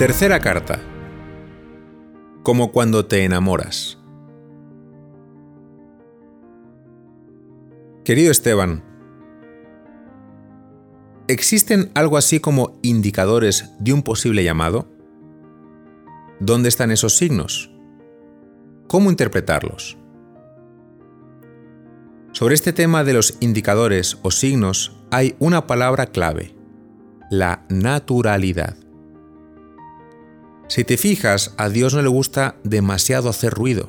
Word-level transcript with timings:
Tercera 0.00 0.40
carta. 0.40 0.80
Como 2.42 2.72
cuando 2.72 3.04
te 3.04 3.22
enamoras. 3.22 3.98
Querido 8.02 8.30
Esteban, 8.30 8.82
¿existen 11.28 11.90
algo 11.94 12.16
así 12.16 12.40
como 12.40 12.78
indicadores 12.80 13.72
de 13.78 13.92
un 13.92 14.02
posible 14.02 14.42
llamado? 14.42 14.88
¿Dónde 16.38 16.70
están 16.70 16.90
esos 16.90 17.18
signos? 17.18 17.70
¿Cómo 18.86 19.10
interpretarlos? 19.10 19.98
Sobre 22.32 22.54
este 22.54 22.72
tema 22.72 23.04
de 23.04 23.12
los 23.12 23.36
indicadores 23.40 24.16
o 24.22 24.30
signos 24.30 24.96
hay 25.10 25.36
una 25.40 25.66
palabra 25.66 26.06
clave, 26.06 26.56
la 27.30 27.66
naturalidad. 27.68 28.78
Si 30.70 30.84
te 30.84 30.96
fijas, 30.96 31.52
a 31.56 31.68
Dios 31.68 31.94
no 31.94 32.02
le 32.02 32.08
gusta 32.08 32.54
demasiado 32.62 33.28
hacer 33.28 33.52
ruido. 33.52 33.88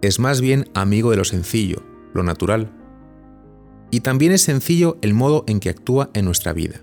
Es 0.00 0.18
más 0.18 0.40
bien 0.40 0.70
amigo 0.72 1.10
de 1.10 1.18
lo 1.18 1.24
sencillo, 1.26 1.82
lo 2.14 2.22
natural. 2.22 2.72
Y 3.90 4.00
también 4.00 4.32
es 4.32 4.40
sencillo 4.40 4.96
el 5.02 5.12
modo 5.12 5.44
en 5.46 5.60
que 5.60 5.68
actúa 5.68 6.08
en 6.14 6.24
nuestra 6.24 6.54
vida. 6.54 6.80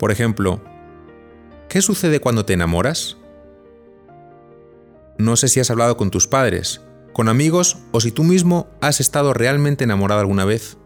Por 0.00 0.10
ejemplo, 0.10 0.60
¿qué 1.68 1.80
sucede 1.80 2.18
cuando 2.18 2.44
te 2.44 2.54
enamoras? 2.54 3.18
No 5.16 5.36
sé 5.36 5.46
si 5.46 5.60
has 5.60 5.70
hablado 5.70 5.96
con 5.96 6.10
tus 6.10 6.26
padres, 6.26 6.80
con 7.12 7.28
amigos 7.28 7.78
o 7.92 8.00
si 8.00 8.10
tú 8.10 8.24
mismo 8.24 8.66
has 8.80 8.98
estado 8.98 9.32
realmente 9.32 9.84
enamorado 9.84 10.22
alguna 10.22 10.44
vez. 10.44 10.76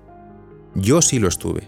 Yo 0.74 1.00
sí 1.00 1.18
lo 1.18 1.28
estuve. 1.28 1.66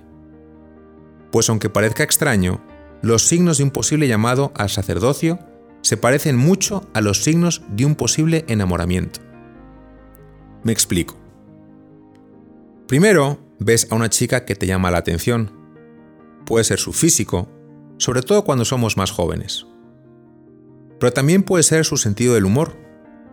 Pues 1.31 1.49
aunque 1.49 1.71
parezca 1.71 2.03
extraño, 2.03 2.61
los 3.03 3.27
signos 3.27 3.59
de 3.59 3.65
un 3.65 3.71
posible 3.71 4.07
llamado 4.07 4.53
al 4.57 4.71
sacerdocio 4.71 5.39
se 5.83 5.97
parecen 5.97 6.37
mucho 6.37 6.89
a 6.95 7.01
los 7.01 7.23
signos 7.25 7.63
de 7.69 7.85
un 7.85 7.97
posible 7.97 8.45
enamoramiento. 8.47 9.21
Me 10.63 10.73
explico. 10.73 11.17
Primero, 12.87 13.41
ves 13.59 13.89
a 13.91 13.97
una 13.97 14.09
chica 14.09 14.45
que 14.45 14.55
te 14.55 14.67
llama 14.67 14.93
la 14.93 14.99
atención. 14.99 15.51
Puede 16.47 16.65
ser 16.65 16.79
su 16.79 16.93
físico, 16.93 17.49
sobre 17.99 18.23
todo 18.23 18.45
cuando 18.45 18.65
somos 18.65 18.97
más 18.97 19.11
jóvenes. 19.11 19.67
Pero 21.01 21.13
también 21.13 21.43
puede 21.43 21.65
ser 21.65 21.85
su 21.85 21.97
sentido 21.97 22.35
del 22.35 22.45
humor, 22.45 22.77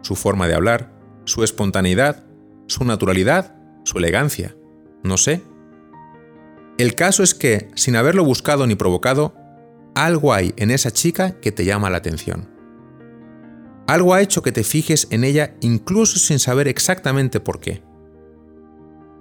su 0.01 0.15
forma 0.15 0.47
de 0.47 0.55
hablar, 0.55 0.91
su 1.25 1.43
espontaneidad, 1.43 2.23
su 2.65 2.83
naturalidad, 2.85 3.55
su 3.83 3.99
elegancia, 3.99 4.55
no 5.03 5.17
sé. 5.17 5.43
El 6.79 6.95
caso 6.95 7.21
es 7.21 7.35
que, 7.35 7.69
sin 7.75 7.95
haberlo 7.95 8.23
buscado 8.23 8.65
ni 8.65 8.73
provocado, 8.73 9.35
algo 10.05 10.33
hay 10.33 10.53
en 10.57 10.71
esa 10.71 10.91
chica 10.91 11.39
que 11.41 11.51
te 11.51 11.65
llama 11.65 11.89
la 11.89 11.97
atención. 11.97 12.47
Algo 13.87 14.13
ha 14.13 14.21
hecho 14.21 14.41
que 14.41 14.51
te 14.51 14.63
fijes 14.63 15.07
en 15.09 15.23
ella 15.23 15.55
incluso 15.61 16.19
sin 16.19 16.39
saber 16.39 16.67
exactamente 16.67 17.39
por 17.39 17.59
qué. 17.59 17.81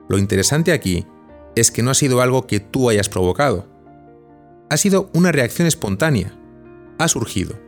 Lo 0.09 0.19
interesante 0.19 0.73
aquí 0.73 1.07
es 1.57 1.71
que 1.71 1.83
no 1.83 1.91
ha 1.91 1.95
sido 1.95 2.21
algo 2.21 2.47
que 2.47 2.61
tú 2.61 2.91
hayas 2.91 3.09
provocado. 3.09 3.67
Ha 4.71 4.77
sido 4.77 5.11
una 5.15 5.33
reacción 5.33 5.67
espontánea. 5.67 6.39
Ha 6.99 7.09
surgido. 7.09 7.59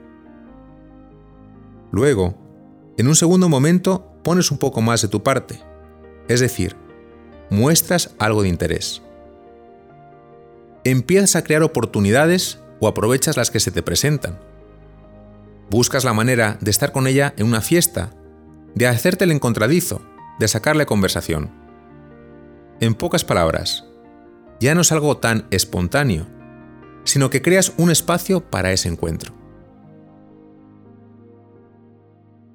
Luego, 1.91 2.37
en 2.97 3.09
un 3.09 3.17
segundo 3.17 3.49
momento, 3.49 4.07
pones 4.23 4.51
un 4.51 4.59
poco 4.59 4.83
más 4.83 5.03
de 5.03 5.09
tu 5.09 5.23
parte. 5.23 5.61
Es 6.29 6.41
decir, 6.41 6.77
muestras 7.51 8.15
algo 8.19 8.43
de 8.43 8.49
interés. 8.49 9.03
Empiezas 10.85 11.37
a 11.37 11.43
crear 11.43 11.63
oportunidades 11.63 12.60
o 12.81 12.89
aprovechas 12.89 13.37
las 13.37 13.51
que 13.51 13.61
se 13.61 13.71
te 13.71 13.83
presentan. 13.83 14.41
Buscas 15.71 16.05
la 16.05 16.13
manera 16.13 16.59
de 16.61 16.71
estar 16.71 16.91
con 16.91 17.07
ella 17.07 17.33
en 17.37 17.47
una 17.47 17.61
fiesta, 17.61 18.11
de 18.75 18.87
hacerte 18.87 19.25
el 19.25 19.31
encontradizo, 19.31 20.03
de 20.39 20.49
sacarle 20.49 20.87
conversación. 20.87 21.51
En 22.81 22.95
pocas 22.95 23.25
palabras, 23.25 23.85
ya 24.59 24.75
no 24.75 24.81
es 24.81 24.91
algo 24.91 25.19
tan 25.19 25.47
espontáneo, 25.51 26.27
sino 27.05 27.31
que 27.31 27.43
creas 27.43 27.73
un 27.77 27.91
espacio 27.91 28.41
para 28.51 28.73
ese 28.73 28.89
encuentro. 28.89 29.35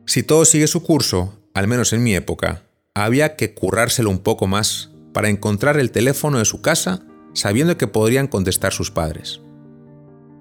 Si 0.06 0.24
todo 0.24 0.46
sigue 0.46 0.68
su 0.68 0.84
curso, 0.84 1.40
al 1.54 1.68
menos 1.68 1.94
en 1.94 2.04
mi 2.04 2.16
época, 2.16 2.64
había 2.94 3.36
que 3.36 3.54
currárselo 3.54 4.10
un 4.10 4.20
poco 4.20 4.48
más 4.48 4.92
para 5.14 5.30
encontrar 5.30 5.78
el 5.78 5.92
teléfono 5.92 6.40
de 6.40 6.46
su 6.46 6.62
casa 6.62 7.06
sabiendo 7.34 7.78
que 7.78 7.88
podrían 7.88 8.28
contestar 8.28 8.72
sus 8.72 8.92
padres. 8.92 9.42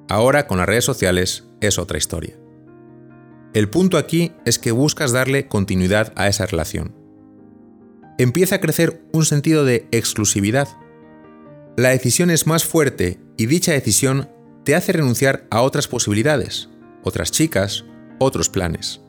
Ahora 0.09 0.47
con 0.47 0.59
las 0.59 0.67
redes 0.67 0.85
sociales 0.85 1.45
es 1.61 1.79
otra 1.79 1.99
historia. 1.99 2.37
El 3.55 3.71
punto 3.71 3.99
aquí 3.99 4.33
es 4.45 4.59
que 4.59 4.73
buscas 4.73 5.13
darle 5.13 5.47
continuidad 5.47 6.13
a 6.17 6.29
esa 6.29 6.45
relación. 6.47 6.95
Empieza 8.19 8.57
a 8.57 8.61
crecer 8.61 9.03
un 9.13 9.25
sentido 9.25 9.65
de 9.65 9.89
exclusividad. 9.93 10.69
La 11.77 11.91
decisión 11.91 12.31
es 12.31 12.47
más 12.47 12.65
fuerte 12.65 13.19
y 13.37 13.47
dicha 13.47 13.73
decisión 13.73 14.29
te 14.65 14.75
hace 14.75 14.93
renunciar 14.93 15.47
a 15.51 15.63
otras 15.63 15.89
posibilidades, 15.89 16.69
otras 17.03 17.31
chicas, 17.31 17.85
otros 18.19 18.49
planes. 18.49 19.01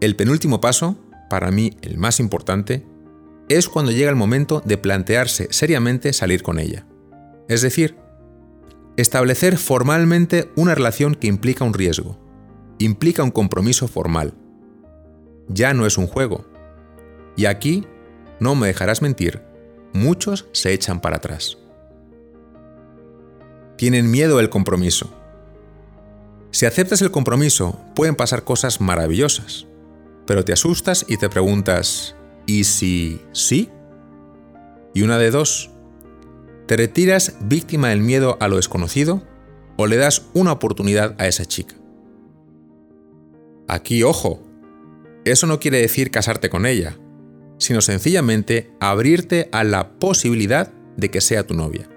El 0.00 0.16
penúltimo 0.16 0.60
paso, 0.60 0.98
para 1.30 1.50
mí 1.50 1.76
el 1.82 1.96
más 1.96 2.20
importante, 2.20 2.84
es 3.48 3.68
cuando 3.68 3.92
llega 3.92 4.10
el 4.10 4.16
momento 4.16 4.62
de 4.64 4.78
plantearse 4.78 5.48
seriamente 5.50 6.12
salir 6.12 6.42
con 6.42 6.58
ella. 6.58 6.86
Es 7.48 7.62
decir, 7.62 7.96
Establecer 8.96 9.56
formalmente 9.56 10.50
una 10.54 10.74
relación 10.74 11.14
que 11.14 11.26
implica 11.26 11.64
un 11.64 11.72
riesgo, 11.72 12.18
implica 12.78 13.22
un 13.22 13.30
compromiso 13.30 13.88
formal. 13.88 14.34
Ya 15.48 15.72
no 15.72 15.86
es 15.86 15.96
un 15.96 16.06
juego. 16.06 16.44
Y 17.36 17.46
aquí, 17.46 17.86
no 18.38 18.54
me 18.54 18.66
dejarás 18.66 19.00
mentir, 19.00 19.42
muchos 19.94 20.46
se 20.52 20.72
echan 20.72 21.00
para 21.00 21.16
atrás. 21.16 21.56
Tienen 23.76 24.10
miedo 24.10 24.36
del 24.36 24.50
compromiso. 24.50 25.10
Si 26.50 26.66
aceptas 26.66 27.00
el 27.00 27.10
compromiso, 27.10 27.80
pueden 27.94 28.14
pasar 28.14 28.44
cosas 28.44 28.80
maravillosas, 28.80 29.66
pero 30.26 30.44
te 30.44 30.52
asustas 30.52 31.06
y 31.08 31.16
te 31.16 31.30
preguntas, 31.30 32.14
¿y 32.46 32.64
si 32.64 33.22
sí? 33.32 33.70
Y 34.92 35.02
una 35.02 35.16
de 35.16 35.30
dos, 35.30 35.70
¿Te 36.72 36.78
retiras 36.78 37.34
víctima 37.42 37.90
del 37.90 38.00
miedo 38.00 38.38
a 38.40 38.48
lo 38.48 38.56
desconocido 38.56 39.22
o 39.76 39.86
le 39.86 39.98
das 39.98 40.30
una 40.32 40.52
oportunidad 40.52 41.14
a 41.18 41.28
esa 41.28 41.44
chica? 41.44 41.74
Aquí, 43.68 44.02
ojo, 44.02 44.42
eso 45.26 45.46
no 45.46 45.60
quiere 45.60 45.82
decir 45.82 46.10
casarte 46.10 46.48
con 46.48 46.64
ella, 46.64 46.96
sino 47.58 47.82
sencillamente 47.82 48.70
abrirte 48.80 49.50
a 49.52 49.64
la 49.64 49.98
posibilidad 49.98 50.72
de 50.96 51.10
que 51.10 51.20
sea 51.20 51.46
tu 51.46 51.52
novia. 51.52 51.90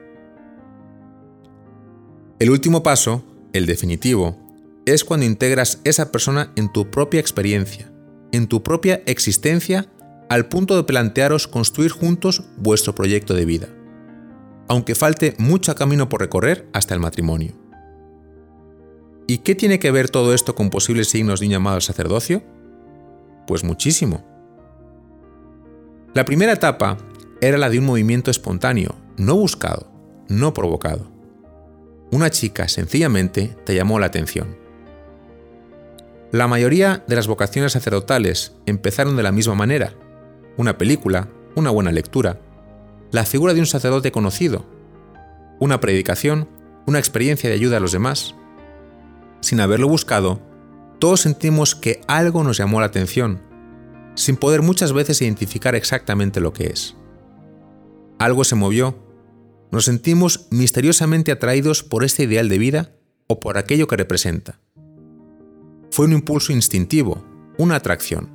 El 2.39 2.49
último 2.49 2.83
paso, 2.83 3.23
el 3.53 3.67
definitivo, 3.67 4.37
es 4.85 5.05
cuando 5.05 5.25
integras 5.25 5.79
esa 5.85 6.11
persona 6.11 6.51
en 6.57 6.69
tu 6.69 6.91
propia 6.91 7.21
experiencia, 7.21 7.93
en 8.33 8.47
tu 8.47 8.61
propia 8.61 9.01
existencia, 9.05 9.89
al 10.27 10.49
punto 10.49 10.75
de 10.75 10.83
plantearos 10.83 11.47
construir 11.47 11.91
juntos 11.91 12.43
vuestro 12.57 12.93
proyecto 12.93 13.35
de 13.35 13.45
vida 13.45 13.74
aunque 14.67 14.95
falte 14.95 15.35
mucho 15.37 15.75
camino 15.75 16.09
por 16.09 16.21
recorrer 16.21 16.67
hasta 16.73 16.93
el 16.93 16.99
matrimonio. 16.99 17.53
¿Y 19.27 19.39
qué 19.39 19.55
tiene 19.55 19.79
que 19.79 19.91
ver 19.91 20.09
todo 20.09 20.33
esto 20.33 20.55
con 20.55 20.69
posibles 20.69 21.09
signos 21.09 21.39
de 21.39 21.47
un 21.47 21.51
llamado 21.53 21.77
al 21.77 21.81
sacerdocio? 21.81 22.43
Pues 23.47 23.63
muchísimo. 23.63 24.23
La 26.13 26.25
primera 26.25 26.53
etapa 26.53 26.97
era 27.41 27.57
la 27.57 27.69
de 27.69 27.79
un 27.79 27.85
movimiento 27.85 28.31
espontáneo, 28.31 28.95
no 29.17 29.35
buscado, 29.35 29.91
no 30.27 30.53
provocado. 30.53 31.11
Una 32.11 32.29
chica 32.29 32.67
sencillamente 32.67 33.55
te 33.65 33.75
llamó 33.75 33.99
la 33.99 34.05
atención. 34.05 34.55
La 36.31 36.47
mayoría 36.47 37.03
de 37.07 37.15
las 37.15 37.27
vocaciones 37.27 37.73
sacerdotales 37.73 38.53
empezaron 38.65 39.15
de 39.15 39.23
la 39.23 39.31
misma 39.31 39.55
manera. 39.55 39.93
Una 40.57 40.77
película, 40.77 41.29
una 41.55 41.71
buena 41.71 41.91
lectura, 41.91 42.39
la 43.15 43.25
figura 43.25 43.53
de 43.53 43.61
un 43.61 43.65
sacerdote 43.65 44.11
conocido, 44.11 44.65
una 45.61 45.79
predicación, 45.79 46.49
una 46.85 46.99
experiencia 46.99 47.49
de 47.49 47.55
ayuda 47.55 47.77
a 47.77 47.79
los 47.79 47.93
demás. 47.93 48.35
Sin 49.39 49.61
haberlo 49.61 49.87
buscado, 49.87 50.41
todos 50.99 51.21
sentimos 51.21 51.75
que 51.75 52.01
algo 52.07 52.43
nos 52.43 52.57
llamó 52.57 52.81
la 52.81 52.87
atención, 52.87 53.41
sin 54.15 54.35
poder 54.35 54.63
muchas 54.63 54.91
veces 54.91 55.21
identificar 55.21 55.75
exactamente 55.75 56.41
lo 56.41 56.51
que 56.51 56.65
es. 56.65 56.97
Algo 58.19 58.43
se 58.43 58.55
movió, 58.55 58.99
nos 59.71 59.85
sentimos 59.85 60.47
misteriosamente 60.51 61.31
atraídos 61.31 61.83
por 61.83 62.03
este 62.03 62.23
ideal 62.23 62.49
de 62.49 62.57
vida 62.57 62.97
o 63.27 63.39
por 63.39 63.57
aquello 63.57 63.87
que 63.87 63.95
representa. 63.95 64.59
Fue 65.89 66.05
un 66.05 66.11
impulso 66.11 66.51
instintivo, 66.51 67.23
una 67.57 67.77
atracción. 67.77 68.29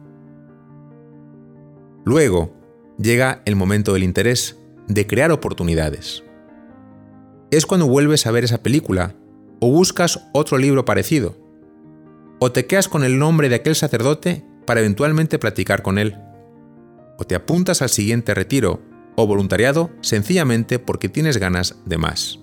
Luego 2.07 2.55
llega 2.99 3.43
el 3.45 3.57
momento 3.57 3.93
del 3.93 4.05
interés, 4.05 4.57
de 4.91 5.07
crear 5.07 5.31
oportunidades. 5.31 6.25
Es 7.51 7.65
cuando 7.65 7.87
vuelves 7.87 8.27
a 8.27 8.33
ver 8.33 8.45
esa 8.45 8.63
película, 8.63 9.15
o 9.61 9.71
buscas 9.71 10.29
otro 10.33 10.59
libro 10.59 10.85
parecido, 10.85 11.37
o 12.41 12.51
te 12.51 12.67
quedas 12.67 12.89
con 12.89 13.05
el 13.05 13.19
nombre 13.19 13.49
de 13.49 13.57
aquel 13.57 13.77
sacerdote 13.77 14.45
para 14.67 14.81
eventualmente 14.81 15.39
platicar 15.39 15.83
con 15.83 15.99
él, 15.99 16.17
o 17.19 17.25
te 17.25 17.35
apuntas 17.35 17.83
al 17.83 17.89
siguiente 17.89 18.35
retiro 18.35 18.83
o 19.15 19.27
voluntariado 19.27 19.91
sencillamente 20.01 20.79
porque 20.79 21.09
tienes 21.09 21.37
ganas 21.37 21.77
de 21.85 21.99
más. 21.99 22.41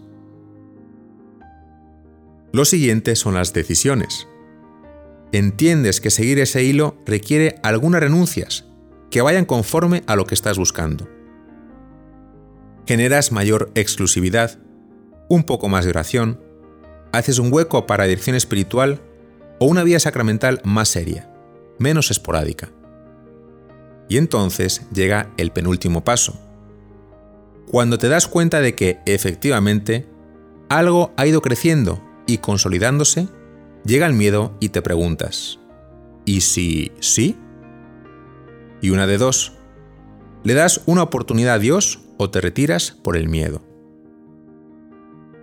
Lo 2.53 2.63
siguiente 2.63 3.15
son 3.15 3.33
las 3.33 3.53
decisiones. 3.53 4.27
Entiendes 5.31 5.99
que 5.99 6.11
seguir 6.11 6.39
ese 6.39 6.63
hilo 6.63 6.95
requiere 7.05 7.55
algunas 7.63 8.01
renuncias 8.01 8.65
que 9.09 9.21
vayan 9.21 9.45
conforme 9.45 10.03
a 10.07 10.15
lo 10.15 10.25
que 10.25 10.35
estás 10.35 10.57
buscando. 10.57 11.16
Generas 12.87 13.33
mayor 13.33 13.69
exclusividad, 13.75 14.59
un 15.27 15.43
poco 15.43 15.67
más 15.67 15.83
de 15.83 15.89
oración, 15.89 16.39
haces 17.11 17.37
un 17.37 17.51
hueco 17.51 17.85
para 17.85 18.05
dirección 18.05 18.35
espiritual 18.37 19.01
o 19.59 19.65
una 19.65 19.83
vía 19.83 19.99
sacramental 19.99 20.61
más 20.63 20.87
seria, 20.87 21.29
menos 21.79 22.11
esporádica. 22.11 22.71
Y 24.07 24.15
entonces 24.15 24.87
llega 24.93 25.33
el 25.35 25.51
penúltimo 25.51 26.05
paso. 26.05 26.39
Cuando 27.69 27.97
te 27.97 28.07
das 28.07 28.25
cuenta 28.25 28.61
de 28.61 28.73
que, 28.73 28.99
efectivamente, 29.05 30.07
algo 30.69 31.11
ha 31.17 31.27
ido 31.27 31.41
creciendo 31.41 32.01
y 32.25 32.37
consolidándose, 32.37 33.27
llega 33.83 34.07
el 34.07 34.13
miedo 34.13 34.55
y 34.61 34.69
te 34.69 34.81
preguntas, 34.81 35.59
¿y 36.23 36.39
si 36.39 36.93
sí? 37.01 37.35
Y 38.81 38.91
una 38.91 39.07
de 39.07 39.17
dos, 39.17 39.56
¿le 40.47 40.53
das 40.53 40.79
una 40.85 41.03
oportunidad 41.03 41.55
a 41.55 41.59
Dios 41.59 41.99
o 42.15 42.29
te 42.29 42.39
retiras 42.39 42.91
por 42.91 43.17
el 43.17 43.27
miedo? 43.27 43.61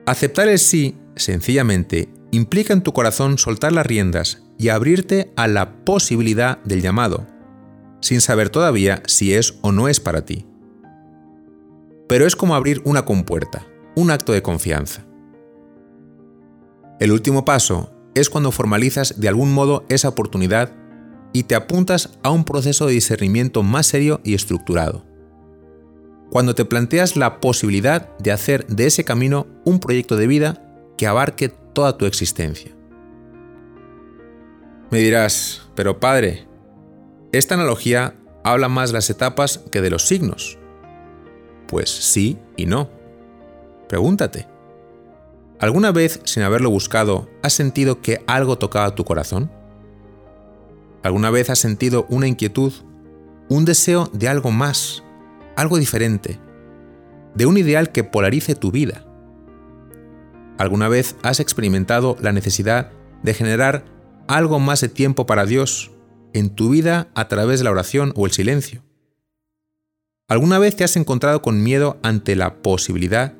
Aceptar 0.06 0.48
el 0.48 0.58
sí, 0.58 0.96
sencillamente, 1.14 2.08
implica 2.30 2.72
en 2.72 2.82
tu 2.82 2.94
corazón 2.94 3.36
soltar 3.36 3.72
las 3.72 3.84
riendas 3.84 4.44
y 4.56 4.70
abrirte 4.70 5.30
a 5.36 5.46
la 5.46 5.84
posibilidad 5.84 6.56
del 6.62 6.80
llamado, 6.80 7.26
sin 8.00 8.22
saber 8.22 8.48
todavía 8.48 9.02
si 9.04 9.34
es 9.34 9.58
o 9.60 9.72
no 9.72 9.88
es 9.88 10.00
para 10.00 10.24
ti. 10.24 10.46
Pero 12.08 12.26
es 12.26 12.34
como 12.34 12.54
abrir 12.54 12.80
una 12.86 13.04
compuerta, 13.04 13.66
un 13.96 14.10
acto 14.10 14.32
de 14.32 14.40
confianza. 14.40 15.04
El 16.98 17.12
último 17.12 17.44
paso 17.44 17.92
es 18.14 18.30
cuando 18.30 18.52
formalizas 18.52 19.20
de 19.20 19.28
algún 19.28 19.52
modo 19.52 19.84
esa 19.90 20.08
oportunidad 20.08 20.72
y 21.34 21.42
te 21.42 21.56
apuntas 21.56 22.10
a 22.22 22.30
un 22.30 22.44
proceso 22.44 22.86
de 22.86 22.92
discernimiento 22.92 23.64
más 23.64 23.88
serio 23.88 24.20
y 24.22 24.34
estructurado. 24.34 25.04
Cuando 26.30 26.54
te 26.54 26.64
planteas 26.64 27.16
la 27.16 27.40
posibilidad 27.40 28.16
de 28.18 28.30
hacer 28.30 28.66
de 28.68 28.86
ese 28.86 29.04
camino 29.04 29.48
un 29.64 29.80
proyecto 29.80 30.16
de 30.16 30.28
vida 30.28 30.62
que 30.96 31.08
abarque 31.08 31.48
toda 31.48 31.98
tu 31.98 32.06
existencia. 32.06 32.70
Me 34.90 35.00
dirás, 35.00 35.62
pero 35.74 35.98
padre, 35.98 36.46
esta 37.32 37.56
analogía 37.56 38.14
habla 38.44 38.68
más 38.68 38.90
de 38.90 38.94
las 38.94 39.10
etapas 39.10 39.58
que 39.72 39.80
de 39.80 39.90
los 39.90 40.06
signos. 40.06 40.56
Pues 41.66 41.90
sí 41.90 42.38
y 42.56 42.66
no. 42.66 42.90
Pregúntate, 43.88 44.46
¿alguna 45.58 45.90
vez 45.90 46.20
sin 46.22 46.44
haberlo 46.44 46.70
buscado 46.70 47.28
has 47.42 47.54
sentido 47.54 48.00
que 48.00 48.22
algo 48.28 48.56
tocaba 48.56 48.94
tu 48.94 49.04
corazón? 49.04 49.50
¿Alguna 51.04 51.28
vez 51.28 51.50
has 51.50 51.58
sentido 51.58 52.06
una 52.08 52.26
inquietud, 52.26 52.72
un 53.50 53.66
deseo 53.66 54.08
de 54.14 54.26
algo 54.26 54.50
más, 54.50 55.04
algo 55.54 55.76
diferente, 55.76 56.40
de 57.34 57.44
un 57.44 57.58
ideal 57.58 57.92
que 57.92 58.04
polarice 58.04 58.54
tu 58.54 58.70
vida? 58.70 59.04
¿Alguna 60.56 60.88
vez 60.88 61.16
has 61.22 61.40
experimentado 61.40 62.16
la 62.22 62.32
necesidad 62.32 62.90
de 63.22 63.34
generar 63.34 63.84
algo 64.28 64.58
más 64.60 64.80
de 64.80 64.88
tiempo 64.88 65.26
para 65.26 65.44
Dios 65.44 65.90
en 66.32 66.48
tu 66.48 66.70
vida 66.70 67.08
a 67.14 67.28
través 67.28 67.60
de 67.60 67.64
la 67.64 67.72
oración 67.72 68.14
o 68.16 68.24
el 68.24 68.32
silencio? 68.32 68.82
¿Alguna 70.26 70.58
vez 70.58 70.74
te 70.74 70.84
has 70.84 70.96
encontrado 70.96 71.42
con 71.42 71.62
miedo 71.62 71.98
ante 72.02 72.34
la 72.34 72.62
posibilidad 72.62 73.34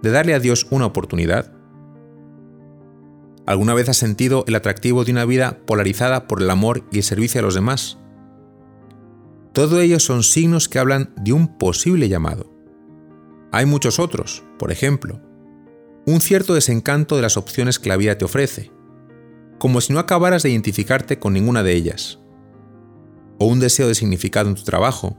de 0.00 0.10
darle 0.10 0.32
a 0.32 0.40
Dios 0.40 0.66
una 0.70 0.86
oportunidad? 0.86 1.52
¿Alguna 3.46 3.74
vez 3.74 3.88
has 3.88 3.96
sentido 3.96 4.44
el 4.46 4.54
atractivo 4.54 5.04
de 5.04 5.12
una 5.12 5.24
vida 5.24 5.58
polarizada 5.66 6.28
por 6.28 6.40
el 6.40 6.50
amor 6.50 6.84
y 6.92 6.98
el 6.98 7.02
servicio 7.02 7.40
a 7.40 7.44
los 7.44 7.54
demás? 7.54 7.98
Todo 9.52 9.80
ello 9.80 9.98
son 9.98 10.22
signos 10.22 10.68
que 10.68 10.78
hablan 10.78 11.12
de 11.16 11.32
un 11.32 11.58
posible 11.58 12.08
llamado. 12.08 12.50
Hay 13.50 13.66
muchos 13.66 13.98
otros, 13.98 14.44
por 14.58 14.72
ejemplo, 14.72 15.20
un 16.06 16.20
cierto 16.20 16.54
desencanto 16.54 17.16
de 17.16 17.22
las 17.22 17.36
opciones 17.36 17.78
que 17.78 17.88
la 17.88 17.96
vida 17.96 18.16
te 18.16 18.24
ofrece, 18.24 18.70
como 19.58 19.80
si 19.80 19.92
no 19.92 19.98
acabaras 19.98 20.42
de 20.42 20.50
identificarte 20.50 21.18
con 21.18 21.32
ninguna 21.32 21.62
de 21.62 21.74
ellas, 21.74 22.18
o 23.38 23.46
un 23.46 23.60
deseo 23.60 23.88
de 23.88 23.94
significado 23.94 24.48
en 24.48 24.54
tu 24.54 24.62
trabajo, 24.62 25.16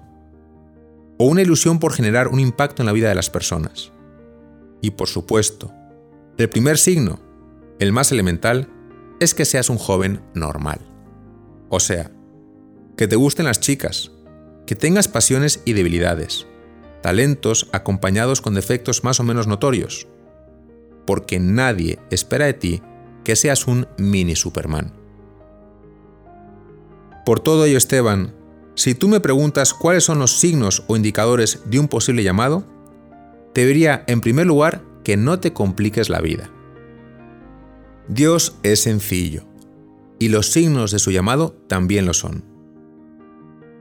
o 1.20 1.26
una 1.26 1.42
ilusión 1.42 1.80
por 1.80 1.94
generar 1.94 2.30
un 2.30 2.40
impacto 2.40 2.82
en 2.82 2.88
la 2.88 2.92
vida 2.94 3.10
de 3.10 3.16
las 3.16 3.30
personas. 3.30 3.92
Y 4.82 4.92
por 4.92 5.08
supuesto, 5.08 5.72
el 6.38 6.50
primer 6.50 6.78
signo, 6.78 7.20
el 7.80 7.92
más 7.92 8.12
elemental, 8.12 8.70
es 9.20 9.34
que 9.34 9.46
seas 9.46 9.70
un 9.70 9.78
joven 9.78 10.22
normal. 10.34 10.80
O 11.70 11.80
sea, 11.80 12.12
que 12.98 13.08
te 13.08 13.16
gusten 13.16 13.46
las 13.46 13.60
chicas, 13.60 14.12
que 14.66 14.76
tengas 14.76 15.08
pasiones 15.08 15.62
y 15.66 15.74
debilidades, 15.74 16.48
talentos 17.02 17.70
acompañados 17.72 18.42
con 18.42 18.54
defectos 18.54 19.04
más 19.04 19.20
o 19.20 19.24
menos 19.24 19.48
notorios, 19.48 20.08
porque 21.06 21.40
nadie 21.40 22.00
espera 22.10 22.46
de 22.46 22.54
ti 22.54 22.82
que 23.24 23.36
seas 23.36 23.68
un 23.68 23.88
mini 23.98 24.36
Superman. 24.36 24.94
Por 27.26 27.40
todo 27.40 27.66
ello, 27.66 27.78
Esteban, 27.78 28.34
si 28.76 28.96
tú 28.96 29.08
me 29.08 29.20
preguntas 29.20 29.74
cuáles 29.74 30.04
son 30.04 30.20
los 30.20 30.40
signos 30.40 30.84
o 30.88 30.96
indicadores 30.96 31.62
de 31.66 31.80
un 31.80 31.88
posible 31.88 32.24
llamado, 32.24 32.66
te 33.54 33.66
diría 33.66 34.04
en 34.08 34.20
primer 34.20 34.46
lugar 34.46 34.84
que 35.04 35.16
no 35.16 35.40
te 35.40 35.54
compliques 35.54 36.10
la 36.10 36.22
vida. 36.22 36.50
Dios 38.08 38.58
es 38.64 38.82
sencillo, 38.82 39.44
y 40.20 40.30
los 40.30 40.52
signos 40.52 40.92
de 40.92 41.00
su 41.00 41.12
llamado 41.12 41.56
también 41.68 42.06
lo 42.06 42.14
son. 42.14 42.44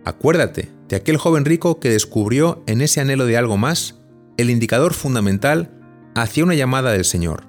Acuérdate 0.04 0.70
de 0.88 0.96
aquel 0.96 1.16
joven 1.16 1.44
rico 1.44 1.80
que 1.80 1.90
descubrió 1.90 2.62
en 2.66 2.80
ese 2.80 3.00
anhelo 3.00 3.26
de 3.26 3.36
algo 3.36 3.56
más 3.56 4.00
el 4.36 4.50
indicador 4.50 4.94
fundamental 4.94 5.70
hacia 6.14 6.44
una 6.44 6.54
llamada 6.54 6.92
del 6.92 7.04
Señor. 7.04 7.44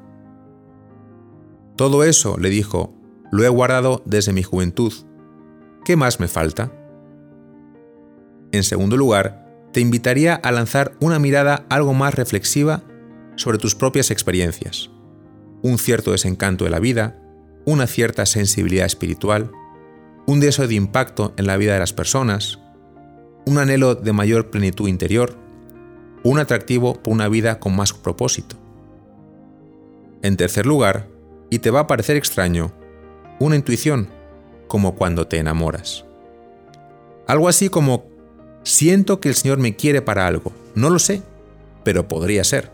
Todo 1.76 2.04
eso, 2.04 2.38
le 2.38 2.50
dijo, 2.50 2.94
lo 3.32 3.44
he 3.44 3.50
guardado 3.50 4.04
desde 4.06 4.34
mi 4.34 4.44
juventud. 4.44 4.94
¿Qué 5.86 5.96
más 5.96 6.20
me 6.20 6.28
falta? 6.28 6.72
En 8.52 8.64
segundo 8.64 8.96
lugar, 8.96 9.44
te 9.74 9.80
invitaría 9.80 10.36
a 10.36 10.52
lanzar 10.52 10.94
una 11.02 11.18
mirada 11.18 11.66
algo 11.70 11.94
más 11.94 12.14
reflexiva 12.14 12.84
sobre 13.36 13.58
tus 13.58 13.74
propias 13.74 14.12
experiencias, 14.12 14.92
un 15.64 15.80
cierto 15.80 16.12
desencanto 16.12 16.66
de 16.66 16.70
la 16.70 16.80
vida, 16.80 17.20
una 17.66 17.88
cierta 17.88 18.28
sensibilidad 18.28 18.86
espiritual, 18.86 19.52
un 20.28 20.40
deseo 20.40 20.68
de 20.68 20.76
impacto 20.76 21.34
en 21.38 21.48
la 21.48 21.58
vida 21.58 21.74
de 21.74 21.80
las 21.80 21.94
personas, 21.94 22.60
un 23.48 23.58
anhelo 23.58 23.96
de 23.96 24.14
mayor 24.14 24.52
plenitud 24.52 24.88
interior, 24.88 25.36
un 26.24 26.38
atractivo 26.38 27.02
por 27.02 27.14
una 27.14 27.28
vida 27.28 27.60
con 27.60 27.76
más 27.76 27.94
propósito. 27.94 28.56
En 30.22 30.38
tercer 30.38 30.68
lugar, 30.68 31.08
y 31.50 31.58
te 31.60 31.72
va 31.72 31.82
a 31.82 31.88
parecer 31.88 32.16
extraño, 32.16 32.72
una 33.40 33.56
intuición, 33.56 34.10
como 34.68 34.94
cuando 34.94 35.26
te 35.28 35.40
enamoras. 35.40 36.06
Algo 37.28 37.48
así 37.48 37.70
como 37.70 38.14
Siento 38.64 39.20
que 39.20 39.28
el 39.28 39.36
Señor 39.36 39.58
me 39.58 39.76
quiere 39.76 40.02
para 40.02 40.26
algo. 40.26 40.54
No 40.74 40.90
lo 40.90 40.98
sé, 40.98 41.22
pero 41.84 42.08
podría 42.08 42.44
ser. 42.46 42.72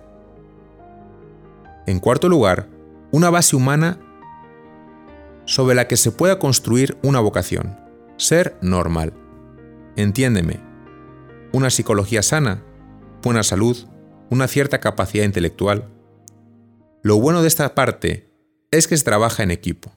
En 1.88 2.00
cuarto 2.00 2.30
lugar, 2.30 2.68
una 3.12 3.30
base 3.30 3.56
humana 3.56 4.00
sobre 5.46 5.76
la 5.76 5.88
que 5.88 5.98
se 5.98 6.12
pueda 6.12 6.40
construir 6.40 6.98
una 7.02 7.20
vocación. 7.20 7.80
Ser 8.18 8.58
normal. 8.62 9.14
Entiéndeme. 9.96 10.60
Una 11.52 11.70
psicología 11.70 12.22
sana, 12.22 12.64
buena 13.24 13.44
salud, 13.44 13.78
una 14.30 14.48
cierta 14.48 14.80
capacidad 14.80 15.26
intelectual. 15.26 15.90
Lo 17.02 17.20
bueno 17.20 17.42
de 17.42 17.48
esta 17.48 17.74
parte 17.74 18.32
es 18.72 18.88
que 18.88 18.98
se 18.98 19.04
trabaja 19.04 19.42
en 19.42 19.52
equipo. 19.52 19.92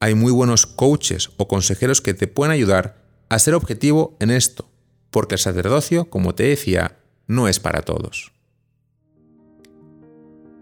Hay 0.00 0.14
muy 0.14 0.32
buenos 0.32 0.66
coaches 0.66 1.30
o 1.36 1.48
consejeros 1.48 2.00
que 2.00 2.14
te 2.14 2.26
pueden 2.26 2.52
ayudar 2.52 3.04
a 3.28 3.38
ser 3.38 3.54
objetivo 3.54 4.16
en 4.20 4.30
esto 4.30 4.68
porque 5.10 5.36
el 5.36 5.38
sacerdocio, 5.38 6.10
como 6.10 6.34
te 6.34 6.44
decía, 6.44 6.98
no 7.26 7.48
es 7.48 7.60
para 7.60 7.82
todos. 7.82 8.32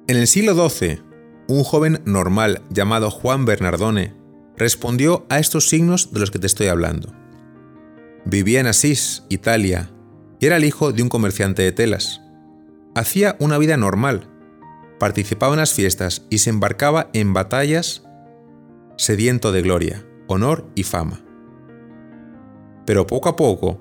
En 0.09 0.17
el 0.17 0.27
siglo 0.27 0.69
XII, 0.69 1.03
un 1.49 1.63
joven 1.65 2.01
normal 2.05 2.63
llamado 2.71 3.11
Juan 3.11 3.45
Bernardone 3.45 4.15
respondió 4.57 5.27
a 5.29 5.39
estos 5.39 5.69
signos 5.69 6.13
de 6.13 6.21
los 6.21 6.31
que 6.31 6.39
te 6.39 6.47
estoy 6.47 6.69
hablando. 6.69 7.13
Vivía 8.25 8.61
en 8.61 8.67
Asís, 8.67 9.25
Italia, 9.29 9.91
y 10.41 10.47
era 10.47 10.57
el 10.57 10.65
hijo 10.65 10.93
de 10.93 11.03
un 11.03 11.09
comerciante 11.09 11.63
de 11.63 11.73
telas. 11.73 12.23
Hacía 12.95 13.37
una 13.39 13.59
vida 13.59 13.77
normal, 13.77 14.29
participaba 14.99 15.53
en 15.53 15.61
las 15.61 15.73
fiestas 15.73 16.27
y 16.31 16.39
se 16.39 16.51
embarcaba 16.51 17.11
en 17.13 17.33
batallas 17.33 18.03
sediento 18.97 19.53
de 19.53 19.63
gloria, 19.63 20.05
honor 20.27 20.67
y 20.75 20.83
fama. 20.83 21.21
Pero 22.87 23.07
poco 23.07 23.29
a 23.29 23.37
poco, 23.37 23.81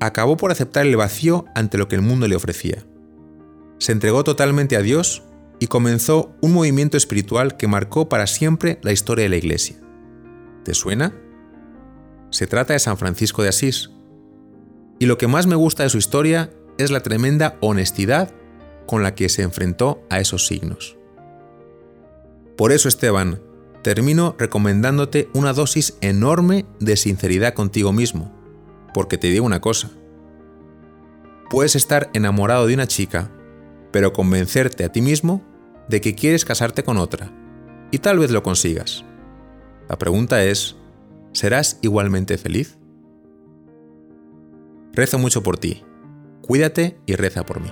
acabó 0.00 0.36
por 0.36 0.50
aceptar 0.50 0.86
el 0.86 0.96
vacío 0.96 1.44
ante 1.54 1.78
lo 1.78 1.88
que 1.88 1.94
el 1.94 2.02
mundo 2.02 2.26
le 2.26 2.36
ofrecía. 2.36 2.84
Se 3.78 3.92
entregó 3.92 4.24
totalmente 4.24 4.76
a 4.76 4.82
Dios 4.82 5.22
y 5.58 5.66
comenzó 5.68 6.34
un 6.40 6.52
movimiento 6.52 6.96
espiritual 6.96 7.56
que 7.56 7.68
marcó 7.68 8.08
para 8.08 8.26
siempre 8.26 8.78
la 8.82 8.92
historia 8.92 9.24
de 9.24 9.28
la 9.30 9.36
Iglesia. 9.36 9.76
¿Te 10.64 10.74
suena? 10.74 11.14
Se 12.30 12.46
trata 12.46 12.72
de 12.72 12.78
San 12.78 12.98
Francisco 12.98 13.42
de 13.42 13.48
Asís. 13.48 13.90
Y 14.98 15.06
lo 15.06 15.18
que 15.18 15.28
más 15.28 15.46
me 15.46 15.56
gusta 15.56 15.82
de 15.82 15.90
su 15.90 15.98
historia 15.98 16.50
es 16.78 16.90
la 16.90 17.00
tremenda 17.00 17.56
honestidad 17.60 18.32
con 18.86 19.02
la 19.02 19.14
que 19.14 19.28
se 19.28 19.42
enfrentó 19.42 20.02
a 20.10 20.20
esos 20.20 20.46
signos. 20.46 20.96
Por 22.56 22.72
eso, 22.72 22.88
Esteban, 22.88 23.40
termino 23.82 24.34
recomendándote 24.38 25.28
una 25.34 25.52
dosis 25.52 25.96
enorme 26.00 26.66
de 26.80 26.96
sinceridad 26.96 27.54
contigo 27.54 27.92
mismo, 27.92 28.32
porque 28.94 29.18
te 29.18 29.28
digo 29.28 29.44
una 29.44 29.60
cosa. 29.60 29.90
Puedes 31.50 31.76
estar 31.76 32.10
enamorado 32.12 32.66
de 32.66 32.74
una 32.74 32.86
chica, 32.86 33.30
pero 33.96 34.12
convencerte 34.12 34.84
a 34.84 34.92
ti 34.92 35.00
mismo 35.00 35.42
de 35.88 36.02
que 36.02 36.14
quieres 36.14 36.44
casarte 36.44 36.82
con 36.82 36.98
otra, 36.98 37.32
y 37.90 37.96
tal 37.96 38.18
vez 38.18 38.30
lo 38.30 38.42
consigas. 38.42 39.06
La 39.88 39.96
pregunta 39.96 40.44
es, 40.44 40.76
¿serás 41.32 41.78
igualmente 41.80 42.36
feliz? 42.36 42.76
Rezo 44.92 45.18
mucho 45.18 45.42
por 45.42 45.56
ti. 45.56 45.82
Cuídate 46.42 46.98
y 47.06 47.14
reza 47.14 47.46
por 47.46 47.62
mí. 47.62 47.70